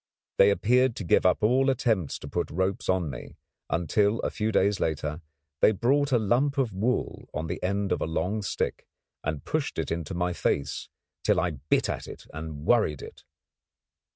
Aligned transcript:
They 0.37 0.49
appeared 0.49 0.95
to 0.95 1.03
give 1.03 1.27
up 1.27 1.43
all 1.43 1.69
attempts 1.69 2.17
to 2.17 2.27
put 2.27 2.49
ropes 2.49 2.89
on 2.89 3.11
me, 3.11 3.35
until 3.69 4.19
a 4.21 4.31
few 4.31 4.51
days 4.51 4.79
later 4.79 5.21
they 5.59 5.73
brought 5.73 6.11
a 6.11 6.17
lump 6.17 6.57
of 6.57 6.73
wool 6.73 7.29
on 7.35 7.45
the 7.45 7.61
end 7.61 7.91
of 7.91 8.01
a 8.01 8.07
long 8.07 8.41
stick, 8.41 8.87
and 9.23 9.45
pushed 9.45 9.77
it 9.77 9.91
into 9.91 10.15
my 10.15 10.33
face 10.33 10.89
till 11.23 11.39
I 11.39 11.51
bit 11.51 11.87
at 11.87 12.07
it 12.07 12.25
and 12.33 12.65
worried 12.65 13.03
it. 13.03 13.23